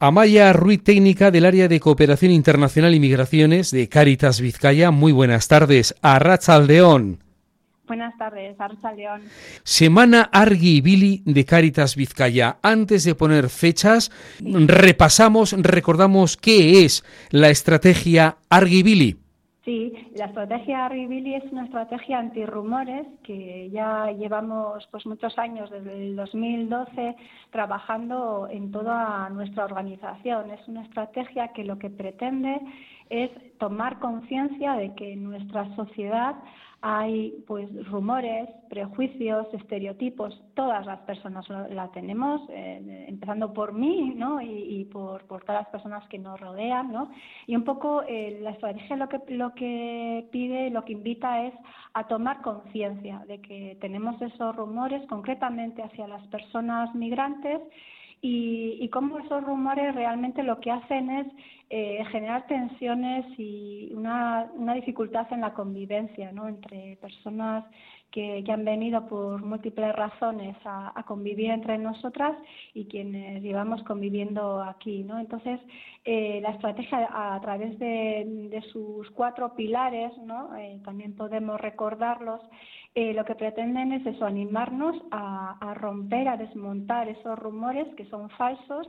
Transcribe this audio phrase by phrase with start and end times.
[0.00, 4.92] Amaya Ruiz, técnica del área de cooperación internacional y migraciones de Cáritas Vizcaya.
[4.92, 5.92] Muy buenas tardes.
[6.02, 7.18] A Aldeón.
[7.84, 9.22] Buenas tardes, Aldeón.
[9.64, 12.58] Semana Argi Billy de Cáritas Vizcaya.
[12.62, 19.16] Antes de poner fechas, repasamos, recordamos qué es la estrategia Argi Billy.
[19.68, 25.92] Sí, la estrategia Ribili es una estrategia antirrumores que ya llevamos pues muchos años desde
[25.92, 27.14] el 2012
[27.50, 30.52] trabajando en toda nuestra organización.
[30.52, 32.58] Es una estrategia que lo que pretende
[33.10, 36.36] es tomar conciencia de que nuestra sociedad
[36.80, 44.40] hay pues rumores, prejuicios, estereotipos, todas las personas la tenemos, eh, empezando por mí, ¿no?
[44.40, 47.10] Y, por, por, todas las personas que nos rodean, ¿no?
[47.48, 51.54] Y un poco eh, la estrategia lo que lo que pide, lo que invita es
[51.94, 57.60] a tomar conciencia de que tenemos esos rumores concretamente hacia las personas migrantes
[58.20, 61.26] y, y cómo esos rumores realmente lo que hacen es
[61.70, 66.48] eh, generar tensiones y una, una, dificultad en la convivencia ¿no?
[66.48, 67.62] entre personas
[68.10, 72.38] que, que, han venido por múltiples razones a, convivir entre nosotras
[72.72, 75.04] y quienes llevamos conviviendo aquí.
[75.04, 75.18] ¿no?
[75.18, 75.60] Entonces,
[76.06, 80.56] eh, la estrategia a, través de, de, sus cuatro pilares, ¿no?
[80.56, 82.40] Eh, también podemos recordarlos,
[82.94, 88.88] lo que pretenden es eso, animarnos a romper, a desmontar esos rumores que son falsos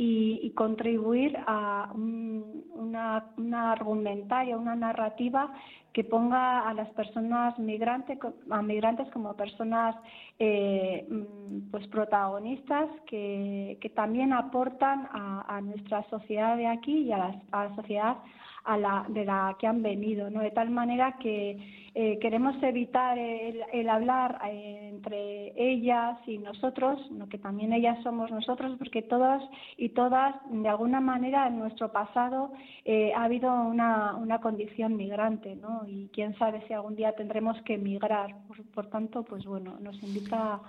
[0.00, 5.52] y, y contribuir a un, una, una, argumentaria, una narrativa
[5.92, 8.16] que ponga a las personas migrantes,
[8.48, 9.96] a migrantes como personas
[10.38, 17.12] eh, mm, pues protagonistas que, que también aportan a, a, nuestra sociedad de aquí y
[17.12, 18.18] a la, a la sociedad
[18.68, 20.40] a la, de la que han venido, ¿no?
[20.40, 21.56] De tal manera que
[21.94, 27.28] eh, queremos evitar el, hablar eh, entre ellas y nosotros, ¿no?
[27.30, 29.42] que también ellas somos nosotros, porque todas
[29.78, 32.52] y todas, de alguna manera, en nuestro pasado
[32.84, 35.82] eh, ha habido una, una condición migrante, ¿no?
[35.88, 38.36] Y quién sabe si algún día tendremos que migrar.
[38.46, 40.60] Por, por tanto, pues bueno, nos invita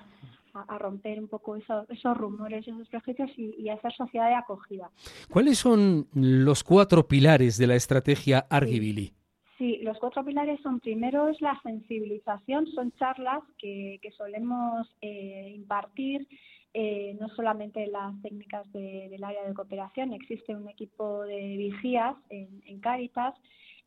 [0.67, 4.35] a, romper un poco esos, esos rumores, esos prejuicios y, y, a hacer sociedad de
[4.35, 4.89] acogida.
[5.29, 9.13] ¿Cuáles son los cuatro pilares de la estrategia Argibili?
[9.57, 15.51] Sí, los cuatro pilares son primero es la sensibilización, son charlas que, que solemos eh,
[15.53, 16.27] impartir
[16.73, 22.15] eh, no solamente las técnicas de, del área de cooperación, existe un equipo de vigías
[22.29, 23.33] en, en Cáritas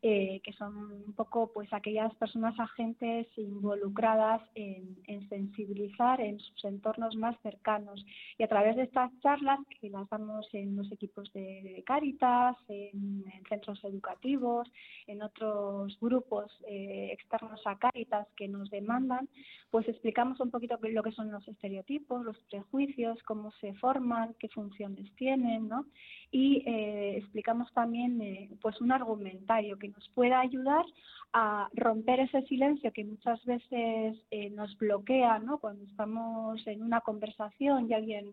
[0.05, 0.77] eh, que son
[1.07, 8.05] un poco pues aquellas personas agentes involucradas en, en, sensibilizar en sus entornos más cercanos
[8.37, 13.25] y a través de estas charlas que las damos en los equipos de, Cáritas, en,
[13.33, 14.69] en, centros educativos,
[15.07, 19.29] en otros grupos eh, externos a Cáritas que nos demandan,
[19.71, 24.49] pues explicamos un poquito lo que son los estereotipos, los prejuicios, cómo se forman, qué
[24.49, 25.87] funciones tienen, ¿no?
[26.31, 30.85] Y eh, explicamos también eh, pues un argumentario que nos pueda ayudar
[31.33, 35.59] a romper ese silencio que muchas veces eh, nos bloquea, ¿no?
[35.59, 38.33] Cuando estamos en una conversación y alguien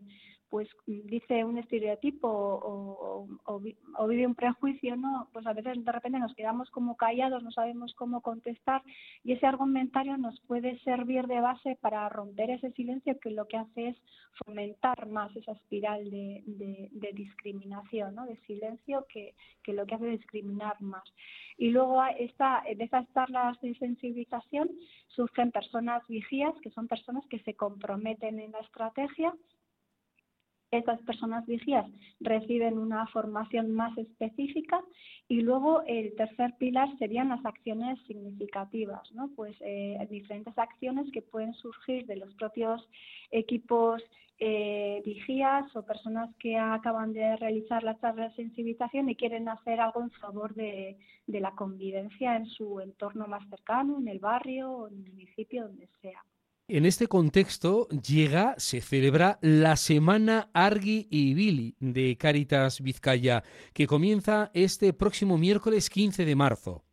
[0.50, 3.60] pues dice un estereotipo o,
[4.08, 5.28] vive un prejuicio, ¿no?
[5.32, 8.82] Pues a veces de repente nos quedamos como callados, no sabemos cómo contestar
[9.22, 13.58] y ese argumentario nos puede servir de base para romper ese silencio que lo que
[13.58, 13.96] hace es
[14.44, 18.26] fomentar más esa espiral de, de, discriminación, ¿no?
[18.26, 21.04] De silencio que, que lo que hace discriminar más.
[21.58, 24.68] Y luego esta, de esas charlas de sensibilización
[25.08, 29.32] surgen personas vigías, que son personas que se comprometen en la estrategia
[30.70, 31.86] estas personas vigías
[32.20, 34.80] reciben una formación más específica
[35.28, 39.30] y luego el tercer pilar serían las acciones significativas, ¿no?
[39.34, 42.88] Pues eh, diferentes acciones que pueden surgir de los propios
[43.30, 44.02] equipos
[44.38, 49.80] eh, vigías o personas que acaban de realizar la charla de sensibilización y quieren hacer
[49.80, 54.70] algo en favor de, de la convivencia en su entorno más cercano, en el barrio
[54.72, 56.24] o en el municipio, donde sea.
[56.72, 63.42] En este contexto llega, se celebra la Semana Argi y Billy de Caritas Vizcaya,
[63.74, 66.84] que comienza este próximo miércoles 15 de marzo.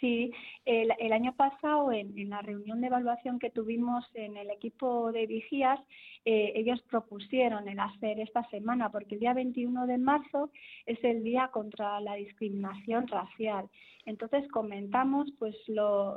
[0.00, 0.32] Sí,
[0.64, 5.26] el, año pasado en, en, la reunión de evaluación que tuvimos en el equipo de
[5.26, 5.78] vigías,
[6.24, 10.50] eh, ellos propusieron el hacer esta semana, porque el día 21 de marzo
[10.86, 13.68] es el día contra la discriminación racial.
[14.06, 16.16] Entonces comentamos pues lo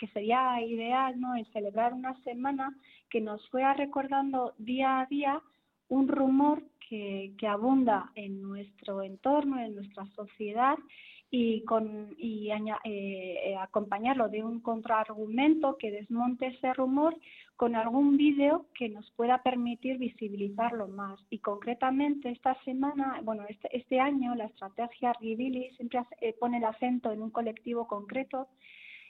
[0.00, 1.36] que sería ideal ¿no?
[1.36, 2.74] en celebrar una semana
[3.10, 5.42] que nos fuera recordando día a día
[5.88, 10.78] un rumor que, que abunda en nuestro entorno, en nuestra sociedad
[11.30, 12.48] y, con, y
[12.84, 17.14] eh, acompañarlo de un contraargumento que desmonte ese rumor
[17.56, 21.20] con algún vídeo que nos pueda permitir visibilizarlo más.
[21.28, 26.64] Y concretamente esta semana, bueno, este, este año la estrategia Rivili siempre eh, pone el
[26.64, 28.48] acento en un colectivo concreto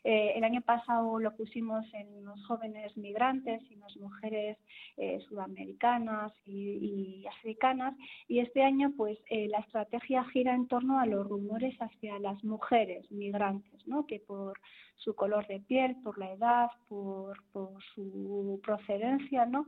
[0.05, 4.57] eh, el año pasado lo pusimos en los jóvenes migrantes y las mujeres
[4.97, 7.95] eh, sudamericanas y, africanas
[8.27, 12.43] y este año pues eh, la estrategia gira en torno a los rumores hacia las
[12.45, 14.07] mujeres migrantes, ¿no?
[14.07, 14.59] que por
[14.97, 19.67] su color de piel, por la edad, por, por su procedencia, ¿no?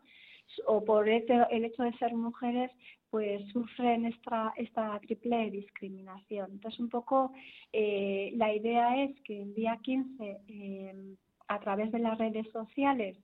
[0.66, 2.70] O por el hecho de ser mujeres,
[3.12, 6.52] pues sufren esta, esta triple discriminación.
[6.52, 7.32] Entonces, un poco
[7.70, 11.16] eh, la idea es que el día 15, em,
[11.48, 13.18] a través de las redes sociales,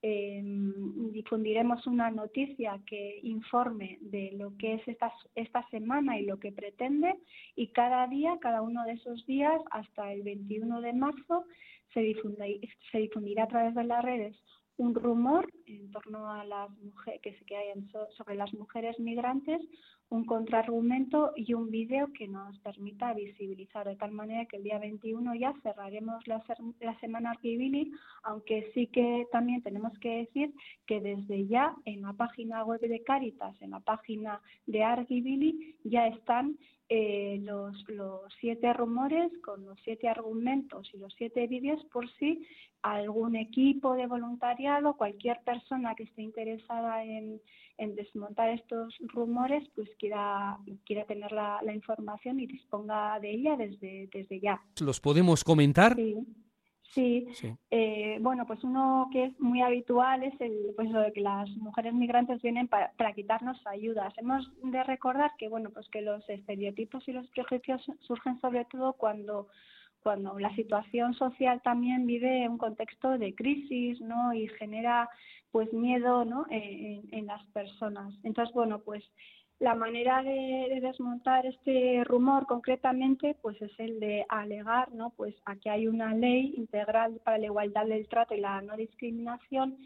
[0.00, 6.38] em, difundiremos una noticia que informe de lo que es esta, esta semana y lo
[6.38, 7.14] que pretende
[7.56, 11.46] y cada día, cada uno de esos días, hasta el 21 de marzo,
[11.92, 12.14] se,
[12.92, 14.36] se difundirá a través de las redes
[14.82, 17.68] un rumor en torno a las mujeres que se hay
[18.16, 19.60] sobre las mujeres migrantes,
[20.12, 24.78] un contraargumento y un vídeo que nos permita visibilizar de tal manera que el día
[24.78, 26.44] 21 ya cerraremos la,
[26.80, 27.92] la semana Arquivili,
[28.22, 30.52] aunque sí que también tenemos que decir
[30.86, 36.06] que desde ya en la página web de Caritas, en la página de Arquivili, ya
[36.08, 36.58] están
[36.90, 42.46] eh, los, los siete rumores con los siete argumentos y los siete vídeos por si
[42.82, 47.40] algún equipo de voluntariado, cualquier persona que esté interesada en,
[47.78, 53.56] en desmontar estos rumores, pues quiera, quiera tener la, la, información y disponga de ella
[53.56, 54.60] desde, desde ya.
[54.80, 55.94] ¿Los podemos comentar?
[55.94, 56.16] Sí.
[56.94, 57.26] Sí,
[57.70, 61.48] Eh, bueno, pues uno que es muy habitual es el, pues lo de que las
[61.56, 64.12] mujeres migrantes vienen para, para, quitarnos ayudas.
[64.18, 68.92] Hemos de recordar que, bueno, pues que los estereotipos y los prejuicios surgen sobre todo
[68.92, 69.48] cuando
[70.02, 74.34] cuando la situación social también vive un contexto de crisis, ¿no?
[74.34, 75.08] Y genera,
[75.50, 76.44] pues, miedo, ¿no?
[76.50, 78.12] en, en las personas.
[78.24, 79.04] Entonces, bueno, pues
[79.62, 85.54] la manera de, desmontar este rumor concretamente pues es el de alegar no pues a
[85.54, 89.78] que hay una ley integral para la igualdad del trato y la no discriminación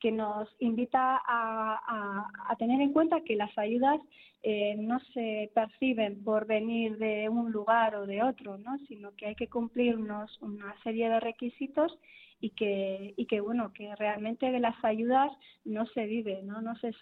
[0.00, 4.00] que nos invita a, a, tener en cuenta que las ayudas
[4.42, 8.78] eh, no se perciben por venir de un lugar o de otro, ¿no?
[8.86, 11.98] sino que hay que cumplir unos, una serie de requisitos
[12.40, 15.32] y que, y que bueno, que realmente de las ayudas
[15.64, 16.60] no se vive, ¿no?
[16.60, 16.92] No se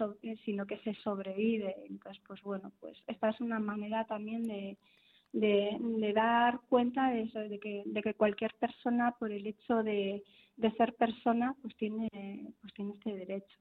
[0.44, 1.74] sino que se sobrevive.
[1.90, 4.78] Entonces, pues bueno, pues esta es una manera también de,
[5.32, 10.22] de, dar cuenta de eso, de que, de que cualquier persona, por el hecho de,
[10.56, 12.08] de ser persona, pues tiene,
[12.60, 13.58] pues tiene este derecho.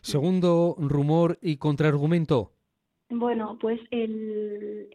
[0.00, 2.52] Segundo rumor y contraargumento.
[3.12, 4.88] Bueno, pues el,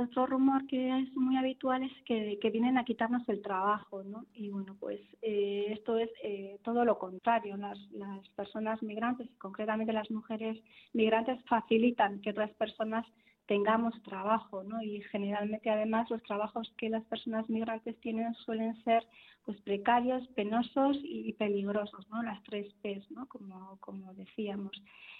[0.00, 4.24] otro rumor que es muy habitual es que, vienen a quitarnos el trabajo, ¿no?
[4.32, 7.58] Y bueno, pues eh, esto es eh, todo lo contrario.
[7.58, 10.58] Las, las personas migrantes, concretamente las mujeres
[10.94, 13.04] migrantes, facilitan que otras personas
[13.48, 14.80] tengamos trabajo, ¿no?
[14.82, 19.04] Y generalmente además los trabajos que las personas migrantes tienen suelen ser
[19.44, 22.22] pues precarios, penosos y peligrosos, ¿no?
[22.22, 23.26] Las tres P's, ¿no?
[23.26, 24.72] Como, como decíamos.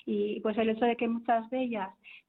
[0.05, 1.89] Y pues el hecho de que muchas de ellas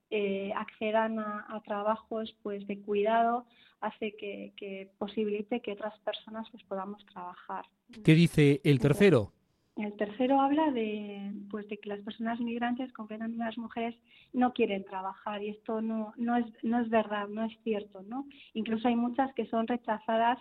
[0.09, 3.45] eh, accedan a, trabajos pues de cuidado
[3.81, 7.65] hace que, posibilite que otras personas pues podamos trabajar.
[8.05, 9.33] ¿Qué dice el tercero?
[9.79, 13.95] El tercero habla de pues de que las personas migrantes, concretamente las mujeres,
[14.33, 18.25] no quieren trabajar y esto no no es no es verdad, no es cierto, ¿no?
[18.53, 20.37] Incluso hay muchas que son rechazadas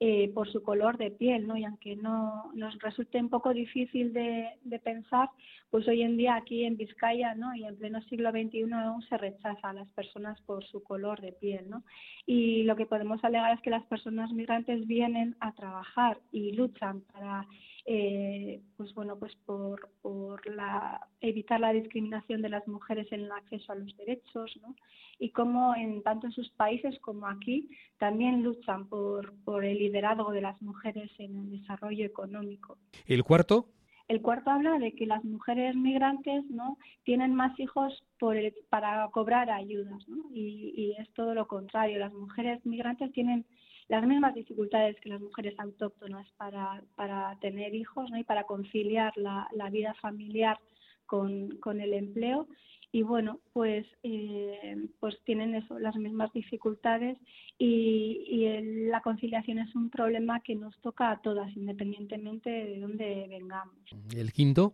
[0.00, 1.56] eh, por su color de piel, ¿no?
[1.56, 5.28] Y aunque no nos resulte un poco difícil de, de, pensar,
[5.70, 7.52] pues hoy en día aquí en Vizcaya, ¿no?
[7.56, 11.32] Y en pleno siglo XXI aún se rechaza a las personas por su color de
[11.32, 11.82] piel, ¿no?
[12.26, 17.00] Y lo que podemos alegar es que las personas migrantes vienen a trabajar y luchan
[17.12, 17.44] para
[17.90, 23.32] eh, pues bueno pues por, por la, evitar la discriminación de las mujeres en el
[23.32, 24.76] acceso a los derechos ¿no?
[25.18, 30.32] y como en tanto en sus países como aquí también luchan por, por el liderazgo
[30.32, 32.76] de las mujeres en el desarrollo económico.
[33.06, 33.70] ¿El cuarto?
[34.06, 38.36] El cuarto habla de que las mujeres migrantes no tienen más hijos por
[38.68, 40.24] para cobrar ayudas ¿no?
[40.30, 41.98] y, y es todo lo contrario.
[41.98, 43.46] Las mujeres migrantes tienen
[43.88, 48.18] las mismas dificultades que las mujeres autóctonas para, para tener hijos ¿no?
[48.18, 50.58] y para conciliar la, la vida familiar
[51.06, 52.48] con, con, el empleo.
[52.90, 57.18] Y bueno pues eh, pues tienen eso las mismas dificultades
[57.58, 63.26] y, y la conciliación es un problema que nos toca a todas independientemente de dónde
[63.28, 63.76] vengamos.
[64.16, 64.72] El quinto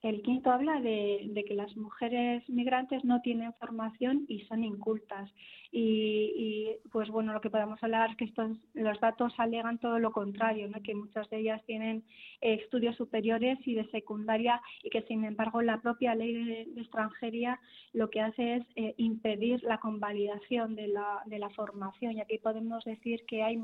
[0.00, 5.28] El quinto habla de, que las mujeres migrantes no tienen formación y son incultas.
[5.72, 10.12] Y, pues bueno, lo que podemos hablar es que estos, los datos alegan todo lo
[10.12, 10.80] contrario, ¿no?
[10.82, 12.04] que muchas de ellas tienen
[12.40, 17.60] eh, estudios superiores y de secundaria y que sin embargo la propia ley de, extranjería
[17.92, 22.12] lo que hace es eh, impedir la convalidación de la, de la formación.
[22.12, 23.60] Y aquí podemos decir que hay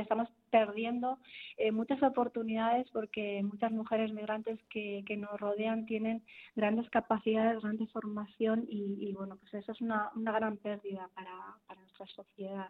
[0.00, 1.18] estamos perdiendo
[1.56, 6.22] eh, muchas oportunidades porque muchas mujeres migrantes que, que, nos rodean tienen
[6.54, 11.32] grandes capacidades, grande formación y, bueno, pues eso es una, una gran pérdida para,
[11.66, 12.68] para nuestra sociedad.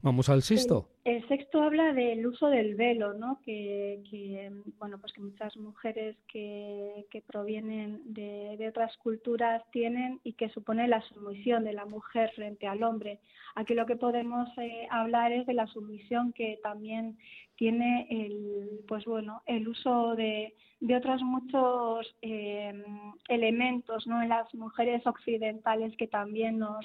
[0.00, 0.88] Vamos al sexto.
[1.04, 3.40] El, sexto habla del uso del velo, ¿no?
[3.44, 10.20] Que, que bueno, pues que muchas mujeres que, que provienen de, de, otras culturas tienen
[10.24, 13.20] y que supone la sumisión de la mujer frente al hombre.
[13.54, 17.18] Aquí lo que podemos eh, hablar es de la sumisión que también
[17.56, 22.84] tiene el, pues bueno, el uso de, de otros muchos eh,
[23.28, 24.22] elementos, ¿no?
[24.22, 26.84] En las mujeres occidentales que también nos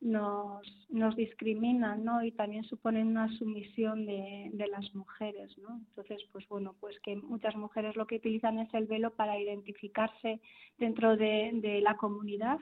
[0.00, 2.22] nos, nos discriminan, ¿no?
[2.22, 5.80] Y también suponen una sumisión de, de las mujeres, ¿no?
[5.88, 10.40] Entonces, pues bueno, pues que muchas mujeres lo que utilizan es el velo para identificarse
[10.78, 12.58] dentro de, de la comunidad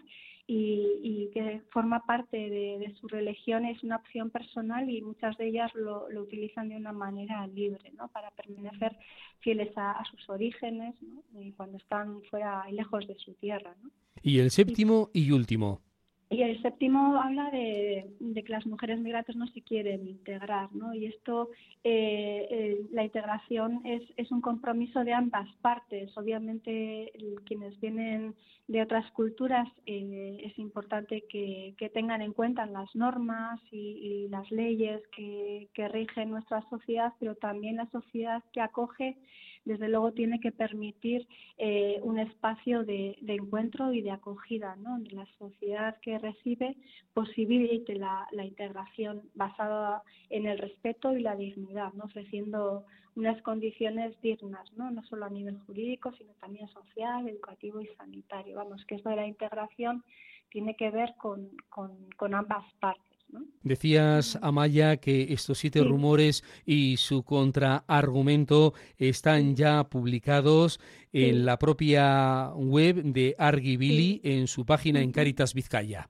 [0.46, 5.48] y, y, que forma parte de, su religión, es una opción personal y muchas de
[5.48, 8.08] ellas lo, lo utilizan de una manera libre, ¿no?
[8.08, 8.96] Para permanecer
[9.40, 11.42] fieles a, a sus orígenes, ¿no?
[11.42, 13.90] Y cuando están fuera y lejos de su tierra, ¿no?
[14.22, 15.80] Y el séptimo y último,
[16.28, 18.04] y el séptimo habla de,
[18.34, 20.92] que las mujeres migrantes no se quieren integrar, ¿no?
[20.92, 21.50] Y esto,
[21.84, 26.10] eh, eh, la integración es, es un compromiso de ambas partes.
[26.16, 27.12] Obviamente,
[27.44, 28.34] quienes vienen
[28.66, 34.28] de otras culturas eh, es importante que, que, tengan en cuenta las normas y, y
[34.28, 39.16] las leyes que, que rigen nuestra sociedad, pero también la sociedad que acoge
[39.66, 41.26] desde luego tiene que permitir
[41.58, 44.92] eh, un espacio de, encuentro y de acogida, ¿no?
[44.92, 46.76] donde la sociedad que recibe
[47.12, 52.84] posibilite la, integración basada en el respeto y la dignidad, ofreciendo
[53.16, 54.90] unas condiciones dignas, ¿no?
[54.90, 58.56] no solo a nivel jurídico, sino también social, educativo y sanitario.
[58.56, 60.04] Vamos, que esto de la integración
[60.50, 63.15] tiene que ver con ambas partes.
[63.62, 70.78] Decías, Amaya, que estos siete rumores y su contraargumento están ya publicados
[71.12, 76.08] en la propia web de Argibili, en su página en Caritas Vizcaya.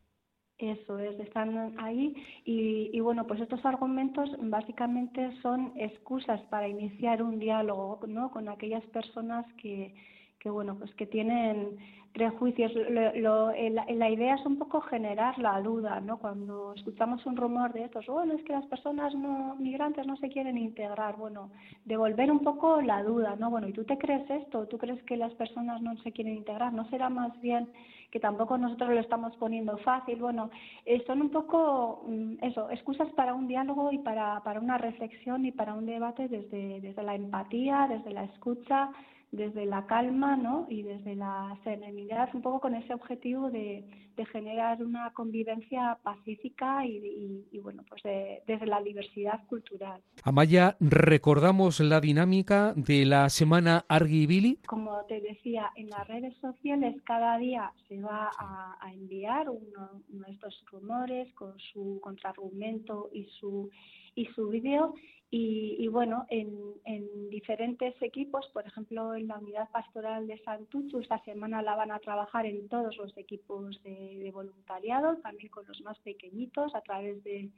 [0.58, 7.22] Eso es, están ahí y, y, bueno, pues estos argumentos básicamente son excusas para iniciar
[7.22, 8.30] un diálogo ¿no?
[8.30, 9.94] con aquellas personas que,
[10.38, 11.78] que bueno, pues que tienen
[12.16, 12.72] prejuicios.
[12.74, 16.18] Lo, lo, la, la, idea es un poco generar la duda, ¿no?
[16.18, 20.30] Cuando escuchamos un rumor de estos, bueno, es que las personas no migrantes no se
[20.30, 21.50] quieren integrar, bueno,
[21.84, 23.50] devolver un poco la duda, ¿no?
[23.50, 24.66] Bueno, ¿y tú te crees esto?
[24.66, 26.72] ¿Tú crees que las personas no se quieren integrar?
[26.72, 27.68] ¿No será más bien
[28.10, 30.18] que tampoco nosotros lo estamos poniendo fácil?
[30.18, 30.48] Bueno,
[30.86, 35.44] eh, son un poco, mm, eso, excusas para un diálogo y para, para una reflexión
[35.44, 38.90] y para un debate desde, desde la empatía, desde la escucha,
[39.32, 40.66] desde la calma ¿no?
[40.68, 43.84] y desde la serenidad, un poco con ese objetivo de,
[44.16, 50.00] de generar una convivencia pacífica y, y, y bueno, pues de, desde la diversidad cultural.
[50.22, 54.58] Amaya, recordamos la dinámica de la semana Argibili.
[54.66, 60.02] Como te decía, en las redes sociales cada día se va a, a enviar uno,
[60.08, 63.70] uno de estos rumores con su contraargumento y su
[64.16, 64.94] y su vídeo
[65.38, 66.48] y, y, bueno, en,
[66.86, 71.90] en, diferentes equipos, por ejemplo, en la unidad pastoral de Santuchu, esta semana la van
[71.90, 77.22] a trabajar en todos los equipos de, voluntariado, también con los más pequeñitos, a través
[77.22, 77.50] de,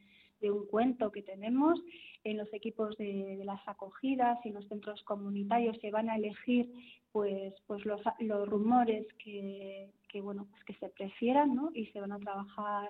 [0.42, 1.80] un cuento que tenemos.
[2.24, 6.68] En los equipos de, las acogidas y los centros comunitarios se van a elegir
[7.12, 11.70] pues, pues los, los rumores que, que, bueno, pues que se prefieran ¿no?
[11.74, 12.88] y se van a trabajar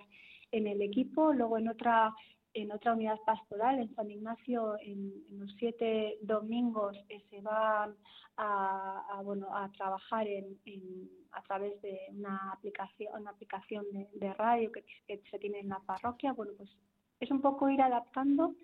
[0.51, 1.35] en el equipo.
[1.35, 2.15] Luego en otra
[2.55, 7.93] en otra unidad pastoral, en San Ignacio, en, los siete domingos eh, se va
[8.37, 10.59] a, bueno, a trabajar en,
[11.33, 15.81] a través de una aplicación, una aplicación de, radio que, que, se tiene en la
[15.81, 16.33] parroquia.
[16.33, 16.71] Bueno, pues
[17.21, 18.55] es un poco ir adaptando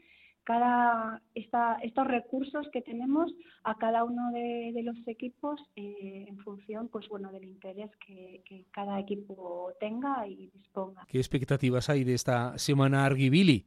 [0.45, 3.33] cada esta, estos recursos que tenemos
[3.65, 8.67] a cada uno de, los equipos eh, en función pues bueno del interés que, que,
[8.71, 11.07] cada equipo tenga y disponga.
[11.09, 13.67] ¿Qué expectativas hay de esta semana Arguibili?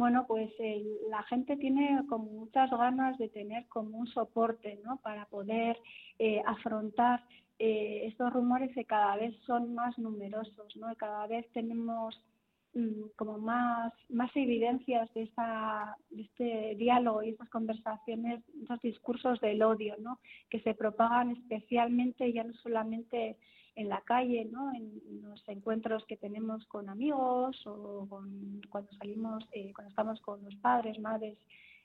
[0.00, 4.96] Bueno, pues eh, la gente tiene como muchas ganas de tener como un soporte, ¿no?
[5.02, 5.76] Para poder
[6.18, 7.22] eh, afrontar
[7.58, 10.86] eh, estos rumores que cada vez son más numerosos, ¿no?
[10.96, 12.18] Cada vez tenemos
[12.72, 19.62] mm, como más, más evidencias de, esta, este diálogo y estas conversaciones, estos discursos del
[19.62, 20.18] odio, ¿no?
[20.48, 23.36] que se propagan especialmente ya no solamente
[23.76, 24.72] en la calle, ¿no?
[24.72, 28.06] en los encuentros que tenemos con amigos o
[28.68, 31.38] cuando salimos, eh, cuando estamos con los padres, madres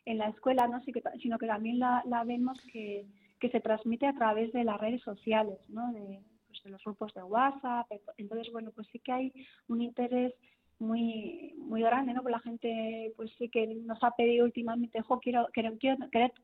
[0.05, 0.81] en la escuela, ¿no?
[0.83, 3.05] sino que también la, la vemos que,
[3.51, 5.93] se transmite a través de las redes sociales, ¿no?
[5.93, 7.85] de, pues, de los grupos de WhatsApp.
[8.17, 9.33] Entonces, bueno, pues sí que hay
[9.67, 10.33] un interés
[10.79, 12.21] muy muy grande, ¿no?
[12.21, 15.77] Porque la gente, pues sí que nos ha pedido últimamente, ojo, quiero, quiero,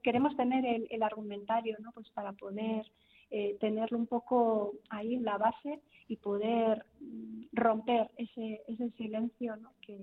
[0.03, 1.91] queremos tener el, el, argumentario, ¿no?
[1.91, 2.85] Pues para poder
[3.31, 9.55] eh, tenerlo un poco ahí en la base y poder mm, romper ese, ese silencio,
[9.55, 9.71] ¿no?
[9.81, 9.97] Que,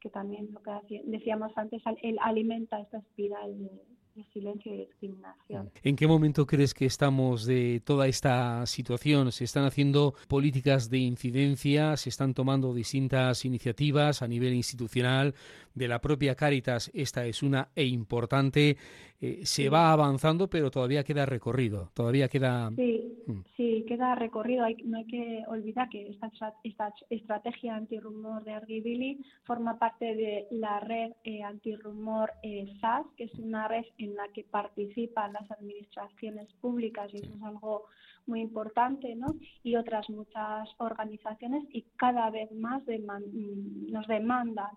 [0.00, 3.70] que también lo que decíamos antes, él alimenta esta espiral de,
[4.14, 5.70] de silencio y discriminación.
[5.82, 9.32] ¿En qué momento crees que estamos de toda esta situación?
[9.32, 11.96] ¿Se están haciendo políticas de incidencia?
[11.96, 15.34] ¿Se están tomando distintas iniciativas a nivel institucional?
[15.74, 18.76] De la propia Cáritas, esta es una e importante.
[19.20, 21.90] Eh, se va avanzando, pero todavía queda recorrido.
[21.94, 22.70] Todavía queda.
[22.74, 23.40] Sí, mm.
[23.56, 24.64] sí queda recorrido.
[24.64, 26.30] Hay, no hay que olvidar que esta,
[26.64, 33.24] esta estrategia antirrumor de Argibili forma parte de la red eh, antirrumor eh, SAS, que
[33.24, 37.84] es una red en la que participan las administraciones públicas y eso es algo
[38.26, 39.36] muy importante, ¿no?
[39.62, 44.70] Y otras muchas organizaciones y cada vez más nos demandan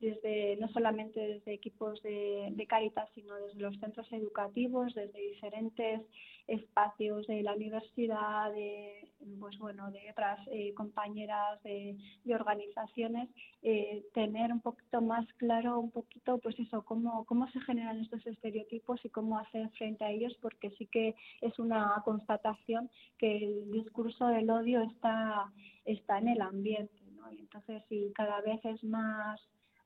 [0.00, 6.00] desde no solamente desde equipos de, de Caritas, sino desde los centros educativos, desde diferentes
[6.46, 11.96] espacios de la universidad, de pues bueno, de otras eh, compañeras de,
[12.34, 13.28] organizaciones,
[13.62, 18.26] eh, tener un poquito más claro, un poquito, pues eso, cómo, cómo se generan estos
[18.26, 23.70] estereotipos y cómo hacer frente a ellos, porque sí que es una constatación que el
[23.70, 25.52] discurso del odio está,
[25.84, 27.00] está en el ambiente,
[27.38, 29.40] entonces, si cada vez es más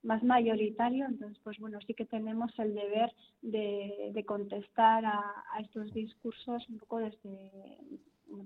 [0.05, 5.21] más mayoritario, entonces pues bueno, sí que tenemos el deber de, de contestar a,
[5.53, 7.51] a, estos discursos un poco desde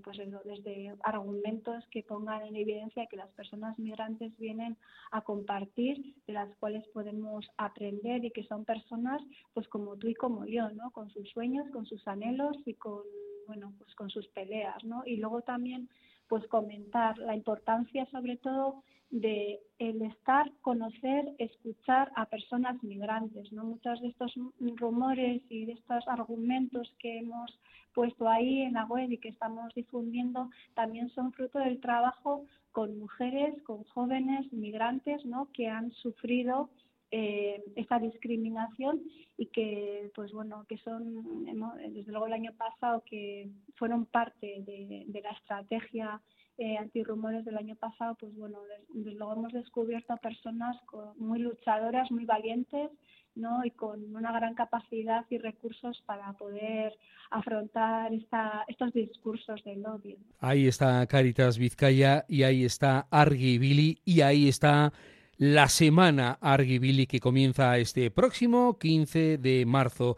[0.05, 4.77] pues desde argumentos que pongan en evidencia que las personas migrantes vienen
[5.11, 9.23] a compartir, de las cuales podemos aprender y que son personas
[9.55, 10.91] pues como tú y como yo, ¿no?
[10.91, 13.03] Con sus sueños, con sus anhelos y con
[13.47, 15.03] bueno, pues con sus peleas, ¿no?
[15.07, 15.89] Y luego también
[16.29, 23.65] pues comentar la importancia sobre todo de el estar, conocer, escuchar a personas migrantes, ¿no?
[23.65, 24.35] Muchos de estos
[24.77, 27.59] rumores y de estos argumentos que hemos
[27.95, 32.99] puesto ahí en la web y que estamos difundiendo también son fruto del trabajo con
[32.99, 35.49] mujeres, con jóvenes migrantes, ¿no?
[35.53, 36.69] Que han sufrido
[37.11, 39.03] eh, esta discriminación
[39.37, 41.45] y que pues bueno que son
[41.93, 46.21] desde luego el año pasado que fueron parte de, de la estrategia
[46.61, 50.77] eh, antirrumores del año pasado, pues bueno, desde luego hemos descubierto a personas
[51.17, 52.91] muy luchadoras, muy valientes,
[53.37, 53.65] ¿no?
[53.65, 56.93] Y con una gran capacidad y recursos para poder
[57.31, 60.17] afrontar esta, estos discursos del odio.
[60.41, 64.93] Ahí está Caritas Vizcaya y ahí está Argi y ahí está
[65.39, 70.17] la semana Argi que comienza este próximo 15 de marzo.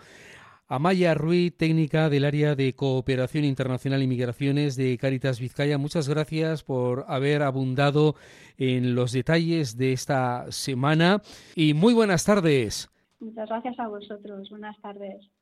[0.67, 6.63] Amaya Ruiz, técnica del área de cooperación internacional y migraciones de Caritas Vizcaya, muchas gracias
[6.63, 8.15] por haber abundado
[8.57, 11.23] en los detalles de esta semana
[11.55, 12.89] y muy buenas tardes.
[13.19, 14.49] Muchas gracias a vosotros.
[14.49, 15.31] Buenas tardes.